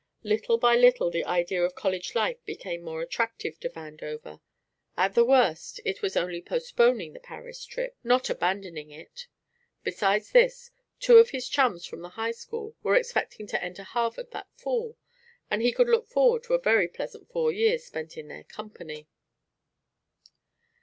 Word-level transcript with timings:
Little 0.23 0.57
by 0.57 0.75
little 0.77 1.11
the 1.11 1.23
idea 1.25 1.61
of 1.63 1.75
college 1.75 2.15
life 2.15 2.43
became 2.43 2.81
more 2.81 3.03
attractive 3.03 3.59
to 3.59 3.69
Vandover; 3.69 4.41
at 4.97 5.13
the 5.13 5.23
worst, 5.23 5.79
it 5.85 6.01
was 6.01 6.17
only 6.17 6.41
postponing 6.41 7.13
the 7.13 7.19
Paris 7.19 7.63
trip, 7.63 7.95
not 8.03 8.27
abandoning 8.27 8.89
it. 8.89 9.27
Besides 9.83 10.31
this, 10.31 10.71
two 10.99 11.17
of 11.17 11.29
his 11.29 11.47
chums 11.47 11.85
from 11.85 12.01
the 12.01 12.09
High 12.17 12.31
School 12.31 12.75
were 12.81 12.95
expecting 12.95 13.45
to 13.45 13.63
enter 13.63 13.83
Harvard 13.83 14.31
that 14.31 14.47
fall, 14.57 14.97
and 15.51 15.61
he 15.61 15.71
could 15.71 15.87
look 15.87 16.07
forward 16.07 16.41
to 16.45 16.55
a 16.55 16.59
very 16.59 16.87
pleasant 16.87 17.29
four 17.29 17.51
years 17.51 17.85
spent 17.85 18.17
in 18.17 18.27
their 18.27 18.45
company. 18.45 19.07